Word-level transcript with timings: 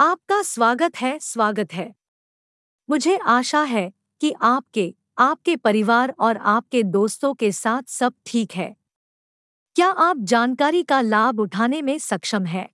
आपका 0.00 0.42
स्वागत 0.42 0.96
है 0.96 1.18
स्वागत 1.18 1.72
है। 1.72 1.94
मुझे 2.88 3.16
आशा 3.16 3.62
है 3.62 3.90
कि 4.20 4.32
आपके 4.42 4.94
आपके 5.18 5.56
परिवार 5.56 6.14
और 6.18 6.36
आपके 6.36 6.82
दोस्तों 6.82 7.32
के 7.34 7.50
साथ 7.52 7.82
सब 7.82 8.12
ठीक 8.26 8.52
है। 8.52 8.76
क्या 9.76 9.88
आप 9.88 10.18
जानकारी 10.24 10.82
का 10.82 11.00
लाभ 11.00 11.40
उठाने 11.40 11.82
में 11.82 11.98
सक्षम 11.98 12.44
है? 12.44 12.68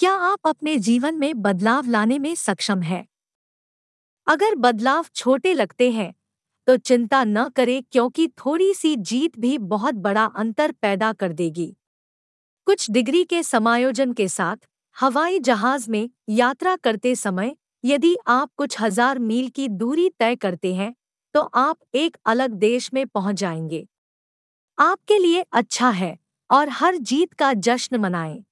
क्या 0.00 0.12
आप 0.12 0.46
अपने 0.46 0.76
जीवन 0.78 1.14
में 1.14 1.42
बदलाव 1.42 1.86
लाने 1.86 2.18
में 2.18 2.34
सक्षम 2.34 2.82
है? 2.82 3.04
अगर 4.26 4.54
बदलाव 4.54 5.06
छोटे 5.14 5.54
लगते 5.54 5.90
हैं 5.90 6.14
तो 6.68 6.76
चिंता 6.76 7.24
न 7.24 7.48
करें 7.48 7.82
क्योंकि 7.92 8.28
थोड़ी 8.28 8.72
सी 8.74 8.94
जीत 8.96 9.38
भी 9.38 9.56
बहुत 9.58 9.94
बड़ा 9.94 10.24
अंतर 10.26 10.72
पैदा 10.72 11.12
कर 11.12 11.32
देगी। 11.32 11.74
कुछ 12.66 12.90
डिग्री 12.90 13.24
के 13.24 13.42
समायोजन 13.42 14.12
के 14.12 14.28
साथ 14.28 14.66
हवाई 14.96 15.38
जहाज़ 15.38 15.90
में 15.90 16.08
यात्रा 16.30 16.74
करते 16.76 17.14
समय 17.14 17.54
यदि 17.84 18.14
आप 18.28 18.50
कुछ 18.56 18.80
हज़ार 18.80 19.18
मील 19.18 19.48
की 19.48 19.68
दूरी 19.70 20.08
तय 20.18 20.36
करते 20.36 20.74
हैं 20.74 20.94
तो 21.34 21.40
आप 21.40 21.78
एक 21.94 22.16
अलग 22.26 22.50
देश 22.50 22.92
में 22.94 23.06
पहुँच 23.06 23.36
जाएँगे। 23.36 23.86
आपके 24.78 25.18
लिए 25.18 25.44
अच्छा 25.52 25.88
है 25.90 26.16
और 26.50 26.68
हर 26.70 26.96
जीत 26.96 27.32
का 27.32 27.52
जश्न 27.54 27.96
मनाएँ। 27.96 28.42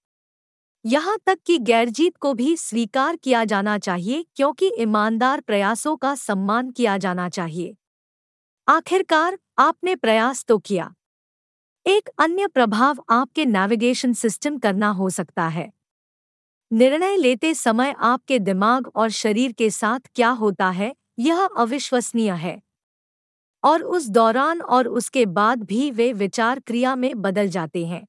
यहाँ 0.85 1.17
तक 1.27 1.39
कि 1.47 1.59
गैरजीत 1.61 2.17
को 2.17 2.33
भी 2.35 2.57
स्वीकार 2.57 3.17
किया 3.17 3.45
जाना 3.45 3.77
चाहिए 3.79 4.25
क्योंकि 4.37 4.71
ईमानदार 4.79 5.41
प्रयासों 5.41 5.97
का 5.97 6.15
सम्मान 6.15 6.71
किया 6.71 6.97
जाना 6.99 7.29
चाहिए। 7.29 7.75
आखिरकार 8.69 9.39
आपने 9.59 9.95
प्रयास 9.97 10.45
तो 10.45 10.59
किया। 10.59 10.93
एक 11.87 12.09
अन्य 12.19 12.47
प्रभाव 12.47 13.05
आपके 13.11 13.45
नेविगेशन 13.47 14.13
सिस्टम 14.15 14.59
करना 14.59 14.89
हो 14.91 15.09
सकता 15.11 15.47
है। 15.49 15.71
निर्णय 16.73 17.17
लेते 17.17 17.55
समय 17.55 17.95
आपके 17.99 18.39
दिमाग 18.39 18.91
और 18.95 19.11
शरीर 19.11 19.53
के 19.53 19.71
साथ 19.71 20.01
क्या 20.15 20.31
होता 20.31 20.71
है, 20.71 20.95
यह 21.19 21.45
अविश्वसनीय 21.45 22.31
है। 22.31 22.63
और 23.65 23.83
उस 23.83 24.09
दौरान 24.09 24.61
और 24.61 24.89
उसके 24.89 25.27
बाद 25.27 25.63
भी 25.63 25.91
वे 25.91 26.13
विचार 26.13 26.61
क्रिया 26.61 26.97
में 26.97 27.23
बदल 27.23 27.49
जाते 27.49 27.87
हैं। 27.87 28.07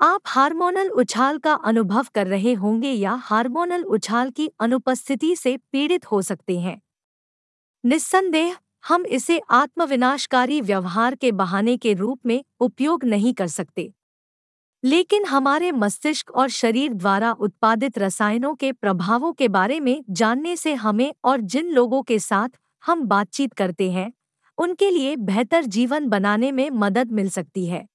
आप 0.00 0.20
हार्मोनल 0.26 0.88
उछाल 0.88 1.38
का 1.38 1.52
अनुभव 1.54 2.06
कर 2.14 2.26
रहे 2.26 2.52
होंगे 2.52 2.92
या 2.92 3.12
हार्मोनल 3.12 3.84
उछाल 3.84 4.30
की 4.30 4.50
अनुपस्थिति 4.60 5.36
से 5.36 5.56
पीड़ित 5.72 6.06
हो 6.06 6.22
सकते 6.22 6.58
हैं। 6.58 6.82
निस्संदेह, 7.84 8.56
हम 8.88 9.06
इसे 9.06 9.40
आत्मविनाशकारी 9.50 10.60
व्यवहार 10.60 11.14
के 11.14 11.32
बहाने 11.32 11.76
के 11.76 11.94
रूप 11.94 12.20
में 12.26 12.44
उपयोग 12.60 13.04
नहीं 13.04 13.34
कर 13.34 13.46
सकते। 13.46 13.92
लेकिन 14.84 15.24
हमारे 15.24 15.72
मस्तिष्क 15.72 16.30
और 16.30 16.48
शरीर 16.48 16.92
द्वारा 16.92 17.32
उत्पादित 17.32 17.98
रसायनों 17.98 18.54
के 18.54 18.72
प्रभावों 18.72 19.32
के 19.32 19.48
बारे 19.48 19.80
में 19.80 20.02
जानने 20.10 20.56
से 20.56 20.74
हमें 20.74 21.12
और 21.24 21.40
जिन 21.40 21.70
लोगों 21.70 22.02
के 22.02 22.18
साथ 22.18 22.48
हम 22.84 23.04
बातचीत 23.04 23.52
करते 23.52 23.90
हैं, 23.90 24.12
उनके 24.58 24.90
लिए 24.90 25.16
बेहतर 25.16 25.64
जीवन 25.64 26.08
बनाने 26.08 26.52
में 26.52 26.68
मदद 26.70 27.12
मिल 27.12 27.28
सकती 27.30 27.66
है। 27.66 27.86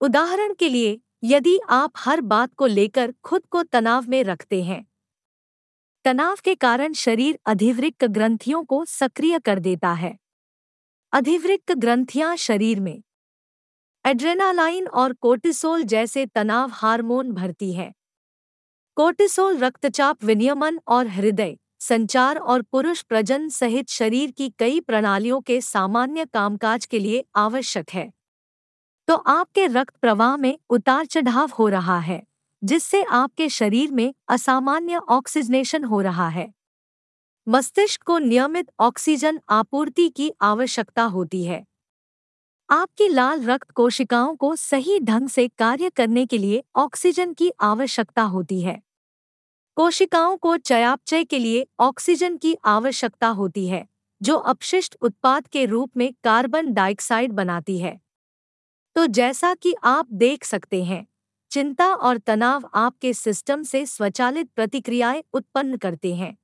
उदाहरण 0.00 0.54
के 0.54 0.68
लिए, 0.68 0.98
यदि 1.24 1.58
आप 1.70 1.92
हर 1.96 2.20
बात 2.20 2.54
को 2.54 2.66
लेकर 2.66 3.14
खुद 3.24 3.46
को 3.46 3.62
तनाव 3.62 4.08
में 4.08 4.22
रखते 4.24 4.62
हैं, 4.62 4.84
तनाव 6.04 6.36
के 6.44 6.54
कारण 6.54 6.92
शरीर 6.92 7.38
अधिवृक्क 7.46 8.04
ग्रंथियों 8.04 8.64
को 8.64 8.84
सक्रिय 8.84 9.38
कर 9.38 9.58
देता 9.58 9.92
है। 9.92 10.16
अधिवृक्क 11.12 11.72
ग्रंथियाँ 11.72 12.36
शरीर 12.36 12.80
में 12.80 13.02
एड्रेनालाइन 14.04 14.86
और 14.86 15.12
कोर्टिसोल 15.12 15.82
जैसे 15.82 16.26
तनाव 16.26 16.70
हार्मोन 16.70 17.32
भरती 17.32 17.72
है। 17.72 17.92
कोर्टिसोल 18.96 19.58
रक्तचाप 19.58 20.24
विनियमन 20.24 20.80
और 20.88 21.06
हृदय, 21.06 21.56
संचार 21.78 22.36
और 22.36 22.62
पुरुष 22.62 23.02
प्रजन 23.02 23.48
सहित 23.48 23.88
शरीर 23.88 24.30
की 24.30 24.48
कई 24.58 24.80
प्रणालियों 24.80 25.40
के 25.40 25.60
सामान्य 25.60 26.24
कामकाज 26.24 26.86
के 26.86 26.98
लिए 26.98 27.24
आवश्यक 27.36 27.90
है। 27.90 28.12
तो 29.08 29.14
आपके 29.14 29.66
रक्त 29.66 29.96
प्रवाह 29.96 30.36
में 30.36 30.58
उतार 30.70 31.06
चढ़ाव 31.06 31.50
हो 31.58 31.68
रहा 31.68 31.98
है, 31.98 32.22
जिससे 32.64 33.02
आपके 33.02 33.48
शरीर 33.48 33.90
में 33.90 34.14
असामान्य 34.28 34.96
ऑक्सीजनेशन 34.96 35.84
हो 35.84 36.00
रहा 36.00 36.28
है। 36.28 36.52
मस्तिष्क 37.48 38.02
को 38.02 38.18
नियमित 38.18 38.70
ऑक्सीजन 38.80 39.40
आपूर्ति 39.48 40.08
की 40.08 40.32
आवश्यकता 40.42 41.02
होती 41.02 41.44
है। 41.44 41.64
आपकी 42.70 43.08
लाल 43.08 43.42
रक्त 43.44 43.70
कोशिकाओं 43.70 44.34
को 44.36 44.54
सही 44.56 44.98
ढंग 45.00 45.28
से 45.28 45.46
कार्य 45.58 45.90
करने 45.90 46.24
के 46.26 46.38
लिए 46.38 46.62
ऑक्सीजन 46.76 47.32
की 47.32 47.50
आवश्यकता 47.60 48.22
होती 48.24 48.60
है। 48.62 48.80
कोशिकाओं 49.76 50.36
को 50.36 50.56
चयापचय 50.56 51.24
के 51.24 51.38
लिए 51.38 51.66
ऑक्सीजन 51.80 52.36
की 52.36 52.54
आवश्यकता 52.64 53.28
होती 53.28 53.66
है, 53.68 53.86
जो 54.20 54.36
अपशिष्ट 54.36 54.96
उत्पाद 55.02 55.46
के 55.46 55.64
रूप 55.66 55.96
में 55.96 56.12
कार्बन 56.24 56.72
डाइऑक्साइड 56.72 57.32
बनाती 57.32 57.78
है। 57.78 57.98
तो 58.96 59.06
जैसा 59.06 59.54
कि 59.54 59.74
आप 59.84 60.08
देख 60.14 60.44
सकते 60.44 60.84
हैं, 60.84 61.06
चिंता 61.50 61.86
और 61.94 62.18
तनाव 62.18 62.68
आपके 62.74 63.12
सिस्टम 63.14 63.62
से 63.62 63.86
स्वचालित 63.86 64.50
प्रतिक्रियाएँ 64.56 65.22
उत्पन्न 65.32 65.76
करते 65.76 66.14
हैं। 66.14 66.36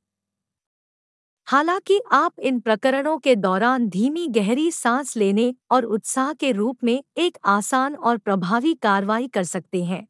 हालाँकि 1.49 2.01
आप 2.13 2.41
इन 2.41 2.61
प्रकरणों 2.61 3.19
के 3.19 3.37
दौरान 3.37 3.89
धीमी 3.89 4.27
गहरी 4.29 4.71
सांस 4.71 5.17
लेने 5.17 5.55
और 5.71 5.85
उत्साह 5.85 6.33
के 6.33 6.53
रूप 6.53 6.85
में 6.85 7.05
एक 7.17 7.39
आसान 7.45 7.95
और 7.95 8.19
प्रभावी 8.19 8.75
कार्रवाई 8.75 9.29
कर 9.29 9.45
सकते 9.45 9.85
हैं। 9.85 10.09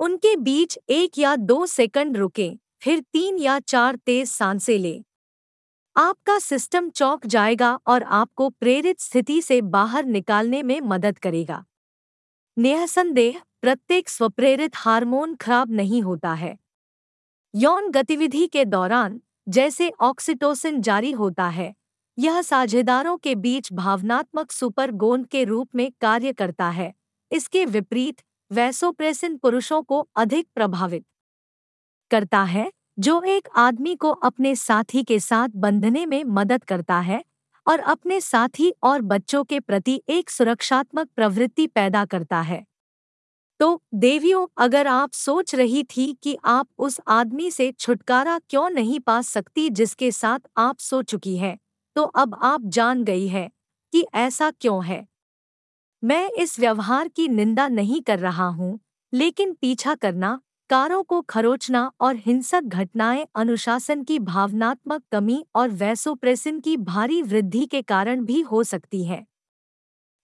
उनके 0.00 0.36
बीच 0.36 0.78
एक 0.88 1.18
या 1.18 1.36
दो 1.36 1.66
सेकंड 1.66 2.16
रुकें, 2.16 2.58
फिर 2.80 3.00
तीन 3.00 3.38
या 3.38 3.58
चार 3.58 3.96
तेज 3.96 4.28
साँसें 4.28 4.78
लें। 4.78 5.04
आपका 5.98 6.38
सिस्टम 6.38 6.90
चौंक 6.90 7.26
जाएगा 7.26 7.78
और 7.86 8.02
आपको 8.02 8.50
प्रेरित 8.50 9.00
स्थिति 9.00 9.42
से 9.42 9.60
बाहर 9.60 10.04
निकालने 10.04 10.62
में 10.62 10.80
मदद 10.80 11.18
करेगा। 11.18 11.64
निसंदेह 12.58 13.42
प्रत्येक 13.60 14.08
स्वप्रेरित 14.08 14.72
हार्मोन 14.74 15.34
खराब 15.34 15.70
नहीं 15.70 16.02
होता 16.02 16.34
है। 16.34 16.58
यौन 17.54 17.90
गतिविधि 17.90 18.46
के 18.46 18.64
दौरान 18.64 19.20
जैसे 19.46 19.90
ऑक्सीटोसिन 20.00 20.80
जारी 20.80 21.10
होता 21.12 21.48
है, 21.48 21.74
यह 22.18 22.42
साझेदारों 22.42 23.16
के 23.16 23.34
बीच 23.34 23.72
भावनात्मक 23.72 24.52
सुपर 24.52 24.90
गोंद 24.90 25.26
के 25.26 25.44
रूप 25.44 25.68
में 25.74 25.90
कार्य 26.00 26.32
करता 26.32 26.68
है। 26.70 26.92
इसके 27.30 27.64
विपरीत, 27.64 28.20
वैसोप्रेसिन 28.50 29.36
पुरुषों 29.36 29.82
को 29.82 30.08
अधिक 30.16 30.46
प्रभावित 30.54 31.04
करता 32.10 32.42
है, 32.42 32.70
जो 32.98 33.22
एक 33.22 33.48
आदमी 33.56 33.94
को 33.94 34.10
अपने 34.10 34.54
साथी 34.56 35.02
के 35.02 35.18
साथ 35.20 35.48
बंधने 35.56 36.06
में 36.06 36.24
मदद 36.24 36.64
करता 36.64 36.98
है 37.00 37.22
और 37.66 37.80
अपने 37.80 38.20
साथी 38.20 38.72
और 38.82 39.00
बच्चों 39.02 39.44
के 39.44 39.60
प्रति 39.60 40.02
एक 40.08 40.30
सुरक्षात्मक 40.30 41.08
प्रवृत्ति 41.16 41.66
पैदा 41.66 42.04
करता 42.04 42.40
है। 42.40 42.64
तो 43.60 43.80
देवियों, 43.94 44.46
अगर 44.58 44.86
आप 44.86 45.12
सोच 45.12 45.54
रही 45.54 45.82
थी 45.86 46.12
कि 46.22 46.36
आप 46.46 46.68
उस 46.78 47.00
आदमी 47.08 47.50
से 47.50 47.70
छुटकारा 47.72 48.38
क्यों 48.50 48.68
नहीं 48.70 49.00
पा 49.00 49.20
सकती 49.22 49.68
जिसके 49.70 50.10
साथ 50.12 50.40
आप 50.58 50.78
सो 50.80 51.02
चुकी 51.02 51.36
हैं 51.36 51.58
तो 51.96 52.02
अब 52.02 52.38
आप 52.42 52.62
जान 52.66 53.04
गई 53.04 53.26
है 53.28 53.48
कि 53.92 54.04
ऐसा 54.16 54.50
क्यों 54.52 54.84
है। 54.84 55.06
मैं 56.02 56.30
इस 56.32 56.58
व्यवहार 56.60 57.08
की 57.08 57.28
निंदा 57.28 57.66
नहीं 57.68 58.00
कर 58.02 58.18
रहा 58.18 58.46
हूँ, 58.48 58.78
लेकिन 59.12 59.52
पीछा 59.54 59.94
करना, 59.94 60.40
कारों 60.70 61.02
को 61.02 61.20
खरोचना 61.22 61.90
और 62.00 62.16
हिंसक 62.16 62.62
घटनाएँ 62.62 63.26
अनुशासन 63.36 64.02
की 64.04 64.18
भावनात्मक 64.20 65.02
कमी 65.12 65.44
और 65.54 65.70
वैसोप्रेसिन 65.70 66.60
की 66.60 66.76
भारी 66.78 67.22
वृद्धि 67.22 67.66
के 67.66 67.82
कारण 67.82 68.24
भी 68.24 68.40
हो 68.42 68.62
सकती 68.64 69.04
है। 69.04 69.24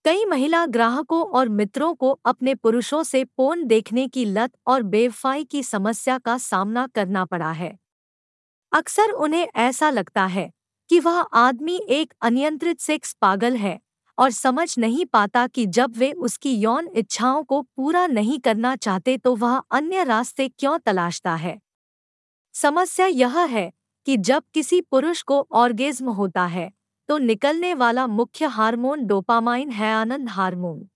कई 0.07 0.25
महिला 0.25 0.67
ग्राहकों 0.67 1.23
और 1.31 1.49
मित्रों 1.49 1.95
को 1.95 2.11
अपने 2.25 2.55
पुरुषों 2.55 3.03
से 3.03 3.25
पोन 3.25 3.65
देखने 3.65 4.09
की 4.09 4.25
लत 4.25 4.53
और 4.67 4.83
बेवफाई 4.83 5.45
की 5.45 5.63
समस्या 5.63 6.19
का 6.19 6.39
सामना 6.39 6.87
करना 6.87 7.25
पड़ा 7.25 7.51
है। 7.53 7.79
अक्सर 8.73 9.11
उन्हें 9.11 9.49
ऐसा 9.57 9.91
लगता 9.91 10.27
है 10.27 10.51
कि 10.91 11.01
वह 11.01 11.21
आदमी 11.21 11.77
एक 11.91 12.13
अनियंत्रित 12.23 12.81
सेक्स 12.81 13.13
पागल 13.13 13.57
है 13.57 13.79
और 14.19 14.31
समझ 14.31 14.79
नहीं 14.79 15.05
पाता 15.05 15.47
कि 15.47 15.67
जब 15.67 15.97
वे 15.97 16.13
उसकी 16.13 16.55
यौन 16.57 16.89
इच्छाओं 16.89 17.45
को 17.45 17.63
पूरा 17.63 18.07
नहीं 18.07 18.39
करना 18.41 18.77
चाहते 18.77 19.19
तो 19.19 19.37
वह 19.37 19.57
अन्य 19.71 20.05
रास्ते 20.05 20.49
क्यों 20.49 20.79
तलाशता 20.79 21.35
है। 21.35 21.59
समस्या 22.55 23.07
यह 23.07 23.39
है 23.39 23.71
कि 24.07 24.17
जब 24.17 24.43
किसी 24.55 24.81
पुरुष 24.81 25.23
को 25.23 25.47
ऑर्गेज्म 25.53 26.11
होता 26.11 26.47
है 26.47 26.71
तो 27.09 27.19
निकलने 27.19 27.75
वाला 27.75 28.07
मुख्य 28.07 28.47
हार्मोन 28.47 29.07
डोपामाइन 29.07 29.71
है 29.71 29.93
आनंद 29.95 30.29
हार्मोन। 30.29 30.89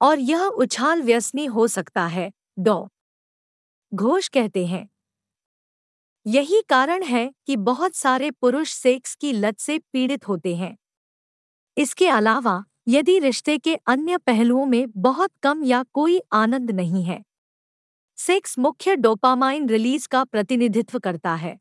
और 0.00 0.18
यह 0.18 0.44
उछाल 0.44 1.02
व्यसनी 1.02 1.46
हो 1.46 1.66
सकता 1.66 2.06
है, 2.06 2.32
डॉ। 2.58 2.86
घोष 3.92 4.28
कहते 4.28 4.66
हैं। 4.66 4.88
यही 6.26 6.62
कारण 6.68 7.02
है 7.02 7.30
कि 7.46 7.56
बहुत 7.56 7.94
सारे 7.94 8.30
पुरुष 8.30 8.72
सेक्स 8.72 9.14
की 9.14 9.32
लत 9.32 9.58
से 9.58 9.78
पीड़ित 9.78 10.28
होते 10.28 10.54
हैं। 10.56 10.76
इसके 11.76 12.08
अलावा, 12.08 12.64
यदि 12.88 13.18
रिश्ते 13.18 13.58
के 13.58 13.74
अन्य 13.76 14.18
पहलुओं 14.18 14.66
में 14.66 14.86
बहुत 14.96 15.30
कम 15.42 15.64
या 15.64 15.82
कोई 15.92 16.20
आनंद 16.32 16.70
नहीं 16.70 17.04
है, 17.04 17.22
सेक्स 18.18 18.58
मुख्य 18.58 18.96
डोपामाइन 18.96 19.68
रिलीज़ 19.68 20.08
का 20.08 20.24
प्रतिनिधित्व 20.24 20.98
करता 20.98 21.34
है। 21.34 21.58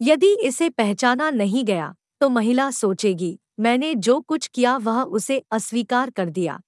यदि 0.00 0.34
इसे 0.36 0.68
पहचाना 0.70 1.30
नहीं 1.30 1.64
गया 1.64 1.94
तो 2.22 2.28
महिला 2.28 2.70
सोचेगी, 2.70 3.40
मैंने 3.60 3.94
जो 3.94 4.20
कुछ 4.20 4.46
किया 4.46 4.76
वह 4.76 5.02
उसे 5.02 5.44
अस्वीकार 5.50 6.10
कर 6.10 6.30
दिया। 6.30 6.60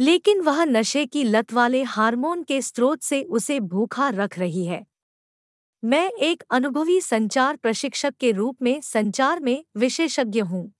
लेकिन 0.00 0.40
वह 0.40 0.64
नशे 0.64 1.06
की 1.06 1.24
लत 1.24 1.52
वाले 1.52 1.82
हार्मोन 1.82 2.42
के 2.42 2.62
स्रोत 2.62 3.02
से 3.02 3.22
उसे 3.22 3.60
भूखा 3.60 4.08
रख 4.08 4.38
रही 4.38 4.64
है। 4.66 4.86
मैं 5.84 6.10
एक 6.10 6.42
अनुभवी 6.50 7.00
संचार 7.00 7.56
प्रशिक्षक 7.56 8.14
के 8.14 8.32
रूप 8.32 8.62
में 8.62 8.80
संचार 8.80 9.40
में 9.40 9.64
विशेषज्ञ 9.76 10.40
हूँ। 10.40 10.72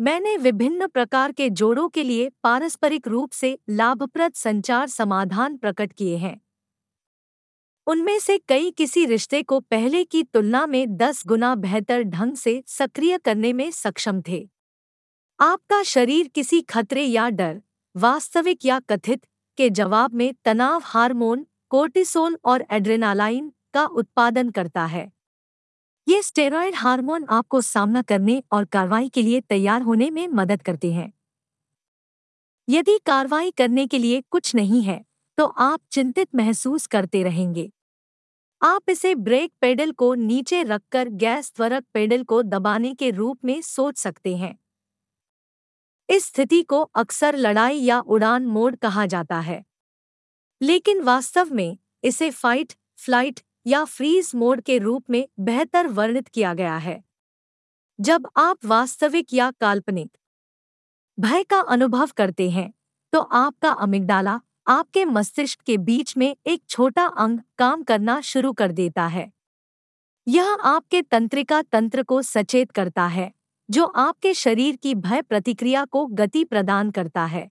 मैंने 0.00 0.36
विभिन्न 0.36 0.86
प्रकार 0.86 1.32
के 1.32 1.50
जोड़ों 1.50 1.88
के 1.88 2.02
लिए 2.02 2.30
पारस्परिक 2.42 3.08
रूप 3.08 3.30
से 3.30 3.58
लाभप्रद 3.70 4.32
संचार 4.32 4.88
समाधान 4.88 5.56
प्रकट 5.56 5.92
किए 5.92 6.16
हैं। 6.16 6.40
उनमें 7.86 8.18
से 8.18 8.38
कई 8.38 8.70
किसी 8.70 9.06
रिश्ते 9.06 9.42
को 9.42 9.60
पहले 9.60 10.04
की 10.04 10.22
तुलना 10.22 10.66
में 10.66 10.96
दस 10.96 11.22
गुना 11.26 11.54
बेहतर 11.54 12.02
ढंग 12.02 12.36
से 12.36 12.62
सक्रिय 12.66 13.18
करने 13.18 13.52
में 13.52 13.70
सक्षम 13.70 14.22
थे। 14.28 14.50
आपका 15.40 15.82
शरीर 15.82 16.28
किसी 16.28 16.60
खतरे 16.60 17.02
या 17.02 17.28
डर, 17.28 17.62
वास्तविक 17.96 18.64
या 18.64 18.80
कथित, 18.80 19.26
के 19.56 19.70
जवाब 19.70 20.14
में 20.14 20.34
तनाव 20.44 20.82
हार्मोन, 20.84 21.46
कोर्टिसोल 21.68 22.38
और 22.44 22.64
एड्रेनालाइन 22.70 23.52
का 23.74 23.86
उत्पादन 23.86 24.50
करता 24.50 24.84
है। 24.84 25.12
ये 26.08 26.22
स्टेरॉयड 26.22 26.74
हार्मोन 26.74 27.26
आपको 27.30 27.60
सामना 27.60 28.02
करने 28.02 28.42
और 28.52 28.64
कार्रवाई 28.64 29.08
के 29.08 29.22
लिए 29.22 29.40
तैयार 29.40 29.82
होने 29.82 30.10
में 30.10 30.28
मदद 30.28 30.62
करते 30.62 30.92
हैं। 30.92 31.12
यदि 32.68 32.98
कार्रवाई 33.06 33.50
करने 33.50 33.86
के 33.86 33.98
लिए 33.98 34.20
कुछ 34.30 34.54
नहीं 34.54 34.82
है 34.82 35.04
तो 35.42 35.46
आप 35.46 35.80
चिंतित 35.92 36.28
महसूस 36.34 36.86
करते 36.86 37.22
रहेंगे। 37.22 37.70
आप 38.60 38.90
इसे 38.90 39.14
ब्रेक 39.14 39.52
पेडल 39.60 39.92
को 39.92 40.12
नीचे 40.14 40.62
रखकर 40.62 41.08
गैस 41.20 41.52
त्वरक 41.56 41.84
पेडल 41.94 42.22
को 42.24 42.42
दबाने 42.42 42.92
के 42.94 43.10
रूप 43.10 43.38
में 43.44 43.60
सोच 43.62 43.98
सकते 43.98 44.36
हैं। 44.36 44.54
इस 46.08 46.26
स्थिति 46.26 46.62
को 46.62 46.80
अक्सर 46.80 47.36
लड़ाई 47.36 47.78
या 47.78 47.98
उड़ान 48.00 48.46
मोड 48.46 48.76
कहा 48.76 49.06
जाता 49.06 49.40
है। 49.40 49.62
लेकिन 50.60 51.00
वास्तव 51.00 51.54
में 51.54 51.76
इसे 52.04 52.30
फाइट 52.30 52.72
फ़्लाइट 52.98 53.40
या 53.66 53.84
फ्रीज 53.86 54.30
मोड 54.34 54.60
के 54.60 54.78
रूप 54.78 55.10
में 55.10 55.26
बेहतर 55.40 55.88
वर्णित 55.88 56.28
किया 56.28 56.54
गया 56.54 56.76
है। 56.76 57.02
जब 57.98 58.28
आप 58.36 58.64
वास्तविक 58.66 59.34
या 59.34 59.50
काल्पनिक 59.60 60.10
भय 61.18 61.42
का 61.42 61.60
अनुभव 61.60 62.10
करते 62.16 62.50
हैं 62.50 62.72
तो 63.12 63.20
आपका 63.20 63.70
अमिगडाला 63.80 64.40
आपके 64.66 65.04
मस्तिष्क 65.04 65.60
के 65.60 65.76
बीच 65.78 66.16
में 66.16 66.36
एक 66.46 66.62
छोटा 66.68 67.06
अंग 67.06 67.40
काम 67.58 67.82
करना 67.82 68.20
शुरू 68.20 68.52
कर 68.52 68.72
देता 68.72 69.06
है। 69.06 69.32
यह 70.28 70.48
आपके 70.50 71.02
तंत्रिका 71.02 71.62
तंत्र 71.62 72.02
को 72.02 72.22
सचेत 72.22 72.70
करता 72.70 73.06
है, 73.06 73.32
जो 73.70 73.84
आपके 73.84 74.34
शरीर 74.34 74.76
की 74.76 74.94
भय 74.94 75.22
प्रतिक्रिया 75.22 75.84
को 75.84 76.06
गति 76.06 76.44
प्रदान 76.44 76.90
करता 76.90 77.24
है। 77.24 77.50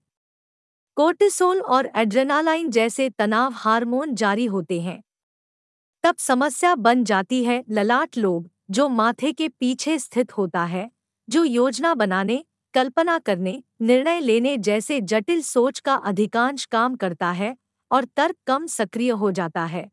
कोर्टिसोल 0.95 1.61
और 1.61 1.91
एड्रेनालाइन 1.95 2.69
जैसे 2.69 3.09
तनाव 3.09 3.51
हार्मोन 3.53 4.15
जारी 4.15 4.45
होते 4.45 4.81
हैं। 4.81 5.03
तब 6.03 6.15
समस्या 6.17 6.75
बन 6.75 7.03
जाती 7.03 7.43
है 7.43 7.63
ललाट 7.69 8.17
लोग, 8.17 8.49
जो 8.71 8.89
माथे 8.89 9.31
के 9.31 9.47
पीछे 9.49 9.99
स्थित 9.99 10.37
होता 10.37 10.65
है, 10.65 10.91
जो 11.29 11.43
योजना 11.43 11.93
बनाने 11.93 12.45
कल्पना 12.73 13.17
करने, 13.19 13.61
निर्णय 13.81 14.19
लेने 14.19 14.57
जैसे 14.59 14.99
जटिल 15.01 15.41
सोच 15.41 15.79
का 15.79 15.95
अधिकांश 15.95 16.65
काम 16.65 16.95
करता 16.95 17.31
है 17.31 17.55
और 17.91 18.05
तर्क 18.17 18.35
कम 18.47 18.65
सक्रिय 18.67 19.09
हो 19.11 19.31
जाता 19.31 19.65
है। 19.65 19.89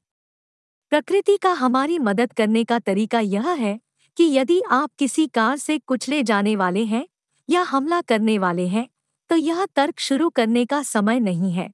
प्रकृति 0.92 1.36
का 1.36 1.52
हमारी 1.52 1.98
मदद 1.98 2.32
करने 2.32 2.64
का 2.64 2.78
तरीका 2.78 3.20
यह 3.20 3.48
है 3.50 3.78
कि 4.16 4.25
यदि 4.32 4.60
आप 4.70 4.90
किसी 4.98 5.26
कार 5.26 5.56
से 5.56 5.78
कुचले 5.78 6.22
जाने 6.22 6.54
वाले 6.56 6.84
हैं 6.84 7.06
या 7.48 7.62
हमला 7.62 8.00
करने 8.00 8.38
वाले 8.38 8.66
हैं 8.66 8.88
तो 9.30 9.36
यह 9.36 9.64
तर्क 9.76 9.98
शुरू 10.00 10.28
करने 10.30 10.64
का 10.66 10.82
समय 10.82 11.20
नहीं 11.20 11.52
है। 11.52 11.70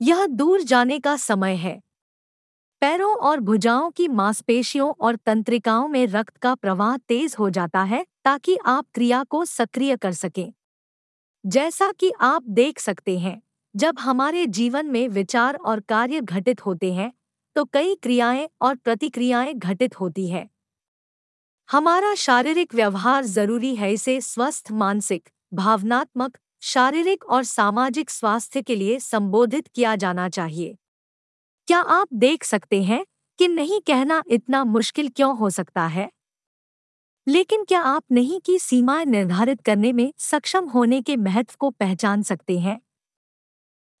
यह 0.00 0.26
दूर 0.26 0.62
जाने 0.62 0.98
का 0.98 1.16
समय 1.16 1.54
है। 1.54 1.80
पैरों 2.82 3.14
और 3.18 3.40
भुजाओं 3.40 3.90
की 3.90 4.06
मांसपेशियों 4.08 4.92
और 5.00 5.16
तंत्रिकाओं 5.16 5.88
में 5.88 6.06
रक्त 6.06 6.36
का 6.36 6.54
प्रवाह 6.54 6.96
तेज 6.98 7.36
हो 7.38 7.50
जाता 7.50 7.82
है 7.82 8.04
ताकि 8.24 8.56
आप 8.66 8.86
क्रिया 8.94 9.22
को 9.24 9.44
सक्रिय 9.44 9.96
कर 9.96 10.12
सकें। 10.12 10.52
जैसा 11.44 11.90
कि 11.92 12.12
आप 12.20 12.42
देख 12.50 12.78
सकते 12.78 13.18
हैं, 13.18 13.40
जब 13.74 13.98
हमारे 13.98 14.46
जीवन 14.46 14.86
में 14.86 15.08
विचार 15.08 15.56
और 15.56 15.80
कार्य 15.80 16.20
घटित 16.20 16.66
होते 16.66 16.92
हैं 16.92 17.12
तो 17.56 17.64
कई 17.64 17.94
क्रियाएँ 17.94 18.48
और 18.62 18.74
प्रतिक्रियाएँ 18.76 19.54
घटित 19.54 20.00
होती 20.00 20.28
है। 20.28 20.48
हमारा 21.68 22.14
शारीरिक 22.14 22.74
व्यवहार 22.74 23.24
ज़रूरी 23.24 23.74
है 23.76 23.92
इसे 23.92 24.20
स्वस्थ, 24.20 24.70
मानसिक, 24.72 25.28
भावनात्मक, 25.52 26.38
शारीरिक 26.62 27.24
और 27.24 27.44
सामाजिक 27.44 28.10
स्वास्थ्य 28.10 28.62
के 28.62 28.74
लिए 28.76 28.98
संबोधित 29.00 29.68
किया 29.68 29.94
जाना 29.96 30.28
चाहिए। 30.28 30.76
क्या 31.68 31.78
आप 31.80 32.08
देख 32.14 32.44
सकते 32.44 32.82
हैं 32.82 33.04
कि 33.38 33.48
नहीं 33.48 33.80
कहना 33.80 34.22
इतना 34.28 34.64
मुश्किल 34.64 35.08
क्यों 35.08 35.36
हो 35.36 35.50
सकता 35.50 35.86
है? 35.86 36.10
लेकिन 37.26 37.64
क्या 37.64 37.80
आप 37.80 38.04
नहीं 38.12 38.40
की 38.40 38.58
सीमाएँ 38.58 39.04
निर्धारित 39.04 39.60
करने 39.60 39.92
में 39.92 40.12
सक्षम 40.18 40.68
होने 40.68 41.00
के 41.02 41.16
महत्व 41.16 41.54
को 41.58 41.70
पहचान 41.70 42.22
सकते 42.22 42.58
हैं? 42.58 42.80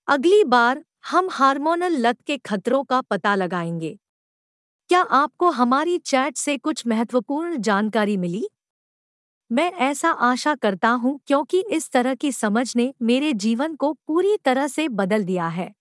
अगली 0.08 0.44
बार 0.44 0.84
हम 1.10 1.28
हार्मोनल 1.32 1.96
लत 1.98 2.18
के 2.26 2.36
खतरों 2.38 2.84
का 2.84 3.00
पता 3.00 3.34
लगाएँगे। 3.34 3.98
क्या 4.90 5.00
आपको 5.02 5.50
हमारी 5.50 5.98
चैट 5.98 6.36
से 6.36 6.56
कुछ 6.58 6.86
महत्वपूर्ण 6.86 7.56
जानकारी 7.58 8.16
मिली? 8.16 8.48
मैं 9.50 9.72
ऐसा 9.72 10.10
आशा 10.10 10.54
करता 10.54 10.88
हूँ 10.90 11.20
क्योंकि 11.26 11.64
इस 11.70 11.90
तरह 11.90 12.14
की 12.14 12.32
समझ 12.32 12.72
ने 12.76 12.94
मेरे 13.02 13.32
जीवन 13.32 13.74
को 13.74 13.92
पूरी 13.92 14.36
तरह 14.44 14.66
से 14.66 14.88
बदल 14.88 15.24
दिया 15.24 15.48
है। 15.48 15.72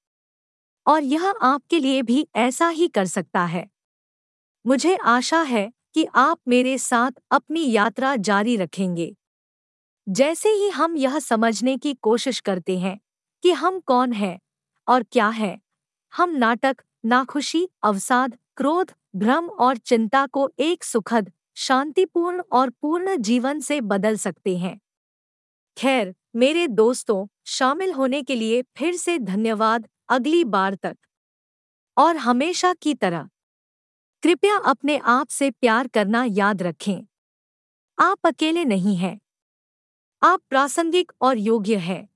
और 0.86 1.04
यह 1.04 1.30
आपके 1.42 1.80
लिए 1.80 2.02
भी 2.02 2.28
ऐसा 2.36 2.68
ही 2.70 2.88
कर 2.88 3.06
सकता 3.06 3.46
है। 3.46 3.68
मुझे 4.66 4.96
आशा 4.96 5.42
है 5.42 5.72
कि 5.94 6.08
आप 6.16 6.40
मेरे 6.48 6.78
साथ 6.78 7.12
अपनी 7.32 7.72
यात्रा 7.72 8.16
जारी 8.16 8.58
रखेंगे। 8.58 9.16
जैसे 10.10 10.50
ही 10.50 10.70
हम 10.70 10.98
यह 10.98 11.20
समझने 11.20 11.78
की 11.78 11.94
कोशिश 11.94 12.40
करते 12.40 12.80
हैं 12.80 13.00
कि 13.44 13.52
हम 13.52 13.80
कौन 13.80 14.14
हैं 14.14 14.40
और 14.88 15.04
क्या 15.04 15.30
है, 15.30 15.60
हम 16.16 16.30
नाटक, 16.30 16.78
नाखुशी, 17.06 17.70
अवसाद, 17.84 18.38
क्रोध, 18.58 18.92
भ्रम 19.16 19.50
और 19.50 19.78
चिंता 19.78 20.28
को 20.28 20.50
एक 20.60 20.84
सुखद, 20.84 21.32
शांतिपूर्ण 21.56 22.44
और 22.52 22.70
पूर्ण 22.70 23.18
जीवन 23.18 23.60
से 23.60 23.82
बदल 23.82 24.16
सकते 24.16 24.58
हैं। 24.58 24.80
खैर, 25.78 26.16
मेरे 26.36 26.68
दोस्तों, 26.68 27.28
शामिल 27.46 27.94
होने 27.94 28.24
के 28.24 28.36
लिए 28.36 28.62
फिर 28.62 28.96
से 28.96 29.20
धन्यवाद 29.20 29.88
अगली 30.10 30.44
बार 30.44 30.76
तक। 30.76 30.98
और 31.98 32.18
हमेशा 32.18 32.74
की 32.74 32.94
तरह। 32.94 33.30
कृपया 34.24 34.58
अपने 34.58 34.98
आप 34.98 35.28
से 35.28 35.52
प्यार 35.52 35.88
करना 35.88 36.24
याद 36.24 36.64
रखें। 36.64 37.08
आप 38.00 38.18
अकेले 38.26 38.66
नहीं 38.66 38.98
हैं। 38.98 39.20
आप 40.24 40.42
प्रासंगिक 40.50 41.12
और 41.22 41.38
योग्य 41.38 41.76
हैं। 41.76 42.10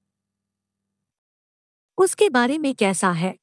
उसके 1.98 2.30
बारे 2.30 2.58
में 2.58 2.76
कैसा 2.76 3.12
है? 3.12 3.36